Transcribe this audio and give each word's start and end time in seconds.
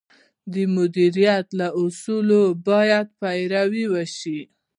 د 0.53 0.55
مدیریت 0.75 1.47
له 1.59 1.67
اصولو 1.81 2.41
باید 2.67 3.07
پیروي 3.19 3.85
وشي. 3.93 4.39